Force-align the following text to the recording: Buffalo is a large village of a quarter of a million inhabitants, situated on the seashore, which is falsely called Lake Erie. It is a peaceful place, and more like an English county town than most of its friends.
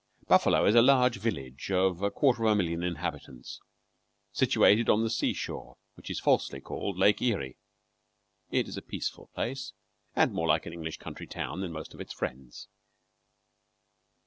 Buffalo 0.27 0.65
is 0.65 0.73
a 0.73 0.81
large 0.81 1.17
village 1.19 1.69
of 1.69 2.01
a 2.01 2.09
quarter 2.09 2.45
of 2.45 2.53
a 2.53 2.55
million 2.55 2.81
inhabitants, 2.81 3.59
situated 4.31 4.89
on 4.89 5.03
the 5.03 5.11
seashore, 5.11 5.77
which 5.93 6.09
is 6.09 6.19
falsely 6.19 6.59
called 6.59 6.97
Lake 6.97 7.21
Erie. 7.21 7.59
It 8.49 8.67
is 8.67 8.77
a 8.77 8.81
peaceful 8.81 9.29
place, 9.35 9.73
and 10.15 10.33
more 10.33 10.47
like 10.47 10.65
an 10.65 10.73
English 10.73 10.97
county 10.97 11.27
town 11.27 11.61
than 11.61 11.71
most 11.71 11.93
of 11.93 12.01
its 12.01 12.13
friends. 12.13 12.67